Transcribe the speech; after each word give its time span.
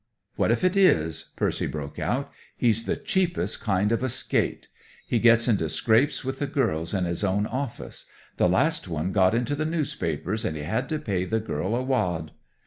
"What 0.35 0.49
if 0.49 0.63
it 0.63 0.75
is?" 0.75 1.29
Percy 1.35 1.67
broke 1.67 1.99
out. 1.99 2.31
"He's 2.57 2.85
the 2.85 2.95
cheapest 2.95 3.61
kind 3.61 3.91
of 3.91 4.01
a 4.01 4.09
skate. 4.09 4.67
He 5.05 5.19
gets 5.19 5.47
into 5.47 5.69
scrapes 5.69 6.25
with 6.25 6.39
the 6.39 6.47
girls 6.47 6.95
in 6.95 7.05
his 7.05 7.23
own 7.23 7.45
office. 7.45 8.07
The 8.37 8.49
last 8.49 8.87
one 8.87 9.11
got 9.11 9.35
into 9.35 9.53
the 9.53 9.63
newspapers, 9.65 10.43
and 10.43 10.57
he 10.57 10.63
had 10.63 10.89
to 10.89 10.97
pay 10.97 11.25
the 11.25 11.39
girl 11.39 11.75
a 11.75 11.83
wad." 11.83 12.31